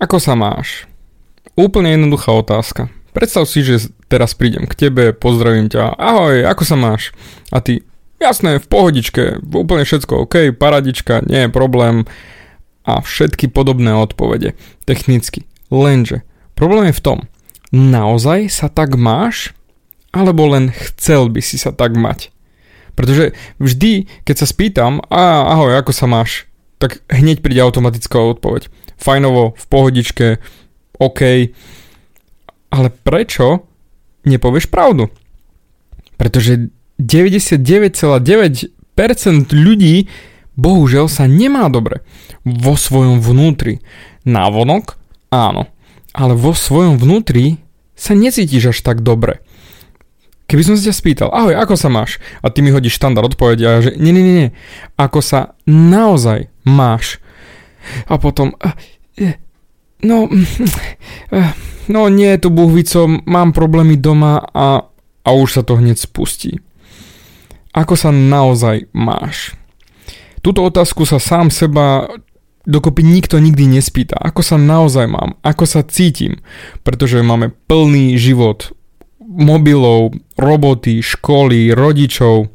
[0.00, 0.88] Ako sa máš?
[1.60, 2.88] Úplne jednoduchá otázka.
[3.12, 7.12] Predstav si, že teraz prídem k tebe, pozdravím ťa, ahoj, ako sa máš?
[7.52, 7.84] A ty,
[8.16, 12.08] jasné, v pohodičke, úplne všetko OK, paradička, nie je problém.
[12.88, 14.56] A všetky podobné odpovede,
[14.88, 15.44] technicky.
[15.68, 16.24] Lenže,
[16.56, 17.18] problém je v tom,
[17.68, 19.52] naozaj sa tak máš?
[20.16, 22.32] Alebo len chcel by si sa tak mať?
[22.96, 26.48] Pretože vždy, keď sa spýtam, a ahoj, ako sa máš?
[26.80, 30.28] Tak hneď príde automatická odpoveď fajnovo, v pohodičke,
[31.00, 31.20] OK.
[32.70, 33.66] Ale prečo
[34.28, 35.08] nepovieš pravdu?
[36.20, 36.68] Pretože
[37.00, 38.20] 99,9%
[39.56, 39.94] ľudí
[40.60, 42.04] bohužiaľ sa nemá dobre.
[42.44, 43.80] Vo svojom vnútri.
[44.28, 45.00] Návonok?
[45.32, 45.64] Áno.
[46.12, 47.56] Ale vo svojom vnútri
[47.96, 49.40] sa necítiš až tak dobre.
[50.50, 52.18] Keby som sa ťa spýtal, ahoj, ako sa máš?
[52.42, 54.50] A ty mi hodíš štandard odpovedia, že nie, nie, nie, nie.
[54.98, 57.22] Ako sa naozaj máš?
[58.06, 58.54] A potom,
[60.02, 60.28] no,
[61.94, 64.84] no nie je to buhvico, mám problémy doma a,
[65.24, 66.60] a už sa to hneď spustí.
[67.70, 69.54] Ako sa naozaj máš?
[70.40, 72.08] Túto otázku sa sám seba
[72.64, 74.16] dokopy nikto nikdy nespýta.
[74.16, 75.36] Ako sa naozaj mám?
[75.44, 76.40] Ako sa cítim?
[76.82, 78.72] Pretože máme plný život
[79.30, 82.50] mobilov, roboty, školy, rodičov,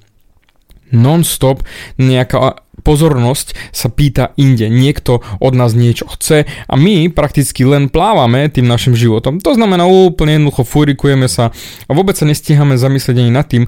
[0.91, 1.63] non-stop
[1.95, 4.69] nejaká pozornosť sa pýta inde.
[4.69, 9.41] Niekto od nás niečo chce a my prakticky len plávame tým našim životom.
[9.41, 11.49] To znamená úplne jednoducho furikujeme sa
[11.89, 13.65] a vôbec sa nestíhame zamyslieť ani nad tým,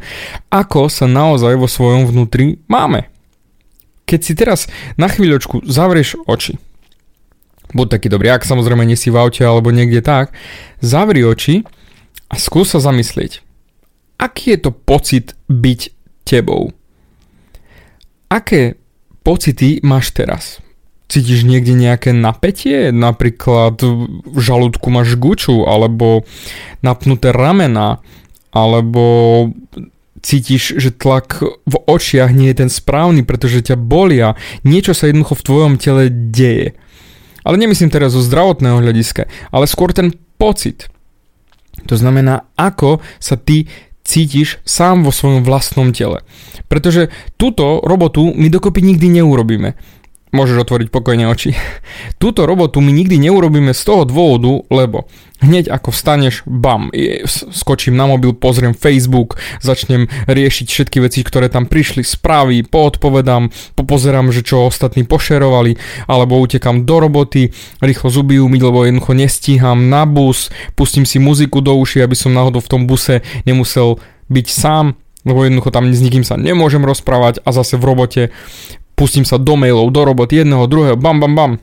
[0.54, 3.10] ako sa naozaj vo svojom vnútri máme.
[4.06, 6.56] Keď si teraz na chvíľočku zavrieš oči,
[7.76, 10.32] buď taký dobrý, ak samozrejme nie v aute alebo niekde tak,
[10.80, 11.68] zavri oči
[12.32, 13.44] a skús sa zamyslieť,
[14.16, 15.92] aký je to pocit byť
[16.23, 16.72] tebou.
[18.28, 18.80] Aké
[19.28, 20.64] pocity máš teraz?
[21.11, 22.95] Cítiš niekde nejaké napätie?
[22.95, 23.75] Napríklad
[24.23, 26.23] v žalúdku máš guču, alebo
[26.80, 28.00] napnuté ramena,
[28.55, 29.03] alebo
[30.23, 34.39] cítiš, že tlak v očiach nie je ten správny, pretože ťa bolia.
[34.64, 36.76] Niečo sa jednoducho v tvojom tele deje.
[37.43, 40.87] Ale nemyslím teraz zo zdravotného hľadiska, ale skôr ten pocit.
[41.87, 43.71] To znamená, ako sa ty
[44.08, 46.23] cítiš sám vo svojom vlastnom tele.
[46.72, 49.76] Pretože túto robotu my dokopy nikdy neurobíme.
[50.37, 51.58] Môžeš otvoriť pokojne oči.
[52.21, 55.09] Túto robotu my nikdy neurobíme z toho dôvodu, lebo
[55.42, 56.93] hneď ako vstaneš, bam,
[57.25, 64.30] skočím na mobil, pozriem Facebook, začnem riešiť všetky veci, ktoré tam prišli, správy, poodpovedám, popozerám,
[64.30, 67.49] že čo ostatní pošerovali, alebo utekam do roboty,
[67.81, 72.33] rýchlo zuby umyť, lebo jednoducho nestíham na bus, pustím si muziku do uši, aby som
[72.33, 73.98] náhodou v tom buse nemusel
[74.30, 78.21] byť sám, lebo jednoducho tam s nikým sa nemôžem rozprávať a zase v robote
[78.98, 81.54] pustím sa do mailov, do roboty jedného, druhého, bam, bam, bam.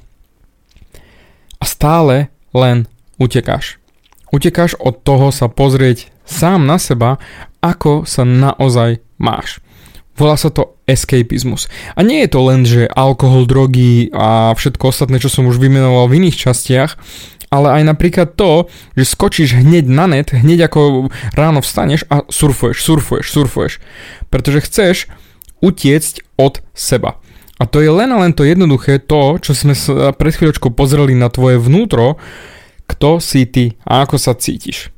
[1.58, 2.86] A stále len
[3.18, 3.82] utekáš.
[4.30, 7.18] Utekáš od toho sa pozrieť sám na seba,
[7.58, 9.58] ako sa naozaj máš.
[10.14, 11.66] Volá sa to escapizmus.
[11.98, 16.06] A nie je to len, že alkohol, drogy a všetko ostatné, čo som už vymenoval
[16.06, 16.94] v iných častiach,
[17.50, 22.78] ale aj napríklad to, že skočíš hneď na net, hneď ako ráno vstaneš a surfuješ,
[22.82, 23.72] surfuješ, surfuješ.
[24.30, 24.96] Pretože chceš
[25.62, 27.18] utiecť od seba.
[27.62, 31.14] A to je len a len to jednoduché to, čo sme sa pred chvíľočkou pozreli
[31.14, 32.18] na tvoje vnútro,
[32.90, 34.90] kto si ty a ako sa cítiš.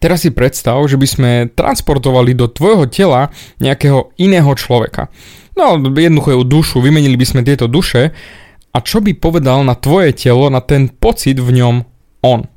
[0.00, 3.28] Teraz si predstav, že by sme transportovali do tvojho tela
[3.60, 5.12] nejakého iného človeka.
[5.54, 8.16] No, jednoducho dušu, vymenili by sme tieto duše
[8.72, 11.74] a čo by povedal na tvoje telo, na ten pocit v ňom
[12.24, 12.48] on.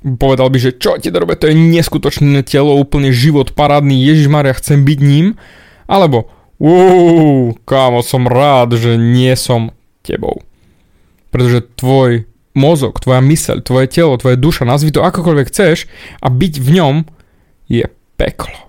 [0.00, 4.56] Povedal by, že čo ti robe, to je neskutočné telo, úplne život parádny, Ježiš Maria,
[4.56, 5.36] chcem byť ním.
[5.90, 9.72] Alebo, Uuu, kámo, som rád, že nie som
[10.04, 10.44] tebou.
[11.32, 15.88] Pretože tvoj mozog, tvoja myseľ, tvoje telo, tvoje duša, nazvi to akokoľvek chceš
[16.20, 16.96] a byť v ňom
[17.64, 17.88] je
[18.20, 18.68] peklo.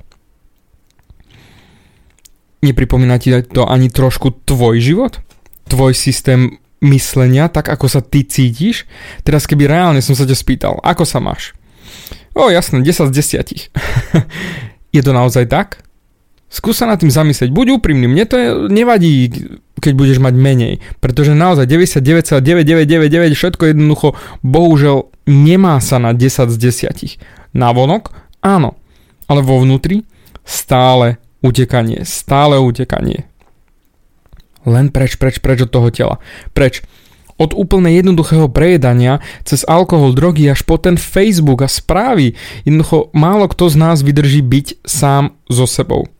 [2.63, 5.19] Nepripomína ti to ani trošku tvoj život?
[5.67, 8.87] Tvoj systém myslenia, tak ako sa ty cítiš?
[9.27, 11.57] Teraz keby reálne som sa ťa spýtal, ako sa máš?
[12.31, 13.67] O jasné, 10 z 10.
[14.95, 15.83] je to naozaj tak?
[16.51, 17.47] Skús sa nad tým zamyslieť.
[17.47, 19.31] Buď úprimný, mne to nevadí,
[19.79, 26.57] keď budeš mať menej, pretože naozaj 99,9999 všetko jednoducho bohužiaľ nemá sa na 10 z
[26.59, 27.55] 10.
[27.55, 28.11] Navonok
[28.43, 28.75] áno,
[29.31, 30.03] ale vo vnútri
[30.43, 33.23] stále utekanie, stále utekanie.
[34.67, 36.19] Len preč, preč, preč od toho tela.
[36.51, 36.83] Preč.
[37.39, 42.37] Od úplne jednoduchého prejedania cez alkohol, drogy až po ten Facebook a správy.
[42.67, 46.11] Jednoducho málo kto z nás vydrží byť sám so sebou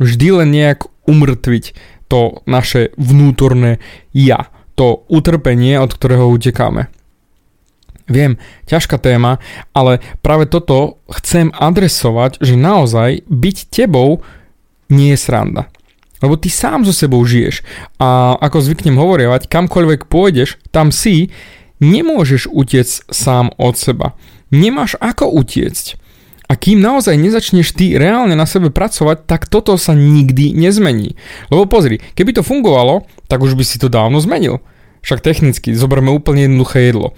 [0.00, 1.64] vždy len nejak umrtviť
[2.10, 3.78] to naše vnútorné
[4.10, 6.90] ja, to utrpenie, od ktorého utekáme.
[8.10, 9.38] Viem, ťažká téma,
[9.70, 14.26] ale práve toto chcem adresovať, že naozaj byť tebou
[14.90, 15.70] nie je sranda.
[16.18, 17.62] Lebo ty sám so sebou žiješ
[18.02, 21.30] a ako zvyknem hovorievať, kamkoľvek pôjdeš, tam si,
[21.78, 24.18] nemôžeš utiecť sám od seba.
[24.50, 25.99] Nemáš ako utiecť.
[26.50, 31.14] A kým naozaj nezačneš ty reálne na sebe pracovať, tak toto sa nikdy nezmení.
[31.46, 34.58] Lebo pozri, keby to fungovalo, tak už by si to dávno zmenil.
[35.06, 37.14] Však technicky, zoberme úplne jednoduché jedlo.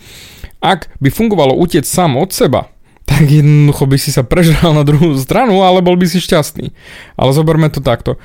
[0.60, 2.68] Ak by fungovalo utiec sám od seba,
[3.08, 6.70] tak jednoducho by si sa prežral na druhú stranu, ale bol by si šťastný.
[7.16, 8.20] Ale zoberme to takto.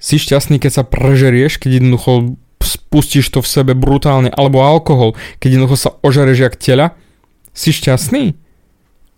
[0.00, 5.12] Si šťastný, keď sa prežerieš, keď jednoducho spustíš to v sebe brutálne, alebo alkohol,
[5.44, 6.96] keď jednoducho sa ožereš jak tela,
[7.52, 8.32] si šťastný?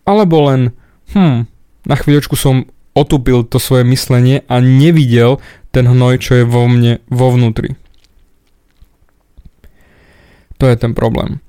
[0.05, 0.75] Alebo len,
[1.13, 1.47] hm,
[1.87, 5.39] na chvíľočku som otupil to svoje myslenie a nevidel
[5.71, 7.79] ten hnoj, čo je vo mne vo vnútri.
[10.59, 11.41] To je ten problém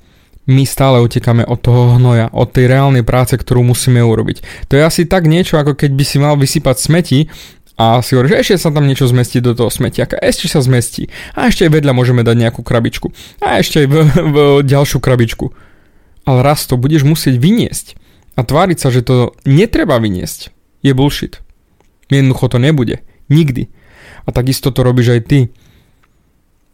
[0.49, 4.67] my stále utekáme od toho hnoja, od tej reálnej práce, ktorú musíme urobiť.
[4.67, 7.19] To je asi tak niečo, ako keď by si mal vysypať smeti
[7.77, 11.07] a si hovoríš, ešte sa tam niečo zmestí do toho smetiaka, ešte sa zmestí
[11.37, 13.95] a ešte aj vedľa môžeme dať nejakú krabičku a ešte aj v,
[14.33, 15.53] v ďalšiu krabičku.
[16.25, 17.97] Ale raz to budeš musieť vyniesť
[18.41, 20.49] a tváriť sa, že to netreba vyniesť,
[20.81, 21.45] je bullshit.
[22.09, 23.05] Jednoducho to nebude.
[23.29, 23.69] Nikdy.
[24.25, 25.39] A takisto to robíš aj ty.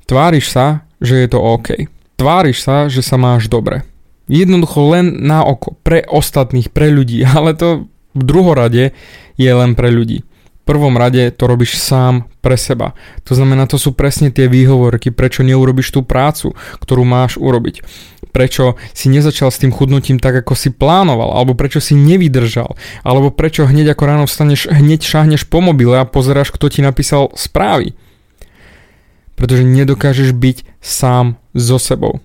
[0.08, 1.92] Tváriš sa, že je to OK.
[2.16, 3.84] Tváriš sa, že sa máš dobre.
[4.32, 8.96] Jednoducho len na oko, pre ostatných, pre ľudí, ale to v druhorade
[9.36, 10.24] je len pre ľudí.
[10.64, 12.92] V prvom rade to robíš sám pre seba.
[13.28, 17.84] To znamená, to sú presne tie výhovorky, prečo neurobiš tú prácu, ktorú máš urobiť.
[18.30, 23.34] Prečo si nezačal s tým chudnutím tak, ako si plánoval, alebo prečo si nevydržal, alebo
[23.34, 27.98] prečo hneď ako ráno vstaneš, hneď šahneš po mobile a pozeráš, kto ti napísal správy
[29.38, 32.20] pretože nedokážeš byť sám so sebou.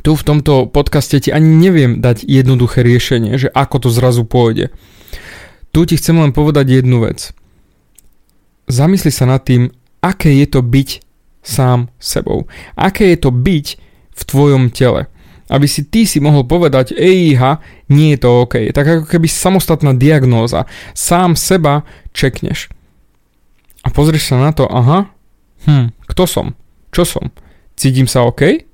[0.00, 4.72] Tu v tomto podcaste ti ani neviem dať jednoduché riešenie, že ako to zrazu pôjde.
[5.76, 7.36] Tu ti chcem len povedať jednu vec.
[8.64, 9.68] Zamysli sa nad tým,
[10.00, 11.04] aké je to byť
[11.44, 12.48] sám sebou.
[12.80, 13.89] Aké je to byť
[14.20, 15.08] v tvojom tele.
[15.50, 17.58] Aby si ty si mohol povedať, ejha,
[17.90, 18.70] nie je to OK.
[18.70, 20.68] Tak ako keby samostatná diagnóza.
[20.94, 21.82] Sám seba
[22.14, 22.70] čekneš.
[23.82, 25.10] A pozrieš sa na to, aha,
[25.68, 26.46] Hm, kto som?
[26.88, 27.24] Čo som?
[27.76, 28.64] Cítim sa OK?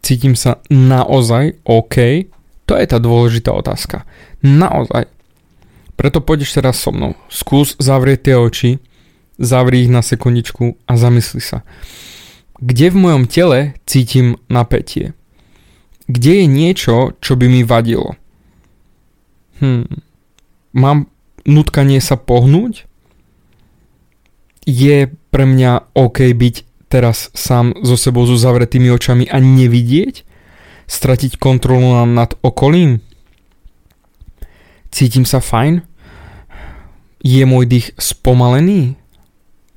[0.00, 2.24] Cítim sa naozaj OK?
[2.64, 4.08] To je tá dôležitá otázka.
[4.40, 5.04] Naozaj.
[6.00, 7.12] Preto pôjdeš teraz so mnou.
[7.28, 8.70] Skús zavrieť tie oči,
[9.36, 11.60] zavri ich na sekundičku a zamysli sa.
[12.60, 15.16] Kde v mojom tele cítim napätie?
[16.12, 18.20] Kde je niečo, čo by mi vadilo?
[19.64, 19.88] Hm.
[20.76, 21.08] Mám
[21.48, 22.84] nutkanie sa pohnúť?
[24.68, 26.56] Je pre mňa OK byť
[26.92, 30.28] teraz sám so sebou so zavretými očami a nevidieť?
[30.84, 33.00] Stratiť kontrolu nad okolím?
[34.92, 35.86] Cítim sa fajn?
[37.24, 39.00] Je môj dých spomalený?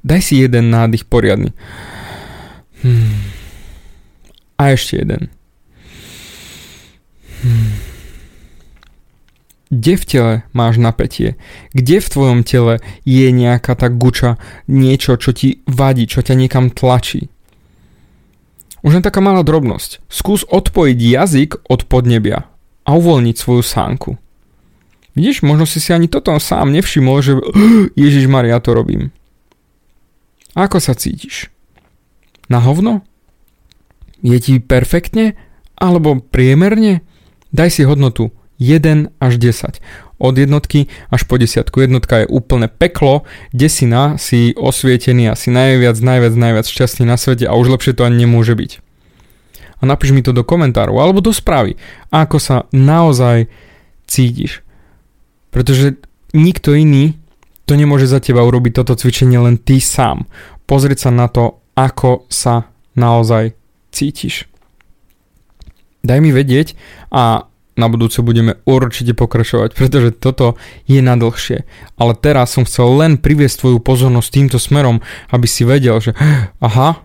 [0.04, 1.56] Daj si jeden nádych poriadny.
[2.84, 3.16] Hmm.
[4.60, 5.32] A ešte jeden.
[7.44, 7.72] Hmm.
[9.74, 11.34] Kde v tele máš napätie?
[11.74, 12.78] Kde v tvojom tele
[13.08, 14.38] je nejaká tá guča,
[14.70, 17.34] niečo, čo ti vadí, čo ťa niekam tlačí?
[18.86, 20.04] Už len taká malá drobnosť.
[20.12, 22.46] Skús odpojiť jazyk od podnebia
[22.84, 24.20] a uvoľniť svoju sánku.
[25.18, 27.34] Vidíš, možno si si ani toto sám nevšimol, že
[28.04, 29.10] Ježiš Maria to robím.
[30.54, 31.50] Ako sa cítiš?
[32.54, 33.02] Na hovno?
[34.22, 35.34] Je ti perfektne?
[35.74, 37.02] Alebo priemerne?
[37.50, 38.30] Daj si hodnotu
[38.62, 39.82] 1 až 10.
[40.22, 41.82] Od jednotky až po desiatku.
[41.82, 47.58] Jednotka je úplne peklo, desina si osvietený asi najviac, najviac, najviac šťastný na svete a
[47.58, 48.72] už lepšie to ani nemôže byť.
[49.82, 51.76] A napíš mi to do komentárov alebo do správy,
[52.14, 53.50] ako sa naozaj
[54.06, 54.62] cítiš.
[55.50, 55.98] Pretože
[56.38, 57.18] nikto iný
[57.66, 60.30] to nemôže za teba urobiť toto cvičenie len ty sám.
[60.70, 63.58] Pozrieť sa na to, ako sa naozaj
[63.94, 64.46] cítiš.
[66.04, 66.76] Daj mi vedieť
[67.14, 71.66] a na budúce budeme určite pokračovať, pretože toto je na dlhšie.
[71.98, 75.02] Ale teraz som chcel len priviesť tvoju pozornosť týmto smerom,
[75.34, 76.14] aby si vedel, že
[76.68, 77.02] aha,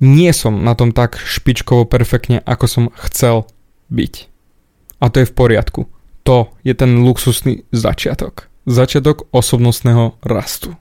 [0.00, 3.48] nie som na tom tak špičkovo perfektne, ako som chcel
[3.88, 4.14] byť.
[5.00, 5.80] A to je v poriadku.
[6.26, 8.50] To je ten luxusný začiatok.
[8.66, 10.74] Začiatok osobnostného rastu.